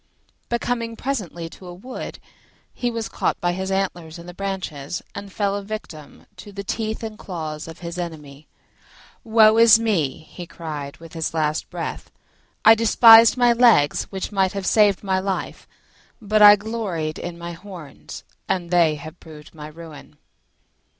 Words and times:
But 0.49 0.61
coming 0.61 0.95
presently 0.95 1.47
to 1.51 1.67
a 1.67 1.73
wood, 1.75 2.17
he 2.73 2.89
was 2.89 3.07
caught 3.07 3.39
by 3.39 3.51
his 3.53 3.69
antlers 3.69 4.17
in 4.17 4.25
the 4.25 4.33
branches, 4.33 5.03
and 5.13 5.31
fell 5.31 5.55
a 5.55 5.61
victim 5.61 6.25
to 6.37 6.51
the 6.51 6.63
teeth 6.63 7.03
and 7.03 7.19
claws 7.19 7.67
of 7.67 7.81
his 7.85 7.99
enemy. 7.99 8.47
"Woe 9.23 9.59
is 9.59 9.77
me!" 9.77 10.21
he 10.21 10.47
cried 10.47 10.97
with 10.97 11.13
his 11.13 11.35
last 11.35 11.69
breath; 11.69 12.09
"I 12.65 12.73
despised 12.73 13.37
my 13.37 13.53
legs, 13.53 14.05
which 14.05 14.31
might 14.31 14.53
have 14.53 14.65
saved 14.65 15.03
my 15.03 15.19
life: 15.19 15.67
but 16.19 16.41
I 16.41 16.55
gloried 16.55 17.19
in 17.19 17.37
my 17.37 17.51
horns, 17.51 18.23
and 18.49 18.71
they 18.71 18.95
have 18.95 19.19
proved 19.19 19.53
my 19.53 19.67
ruin." 19.67 20.17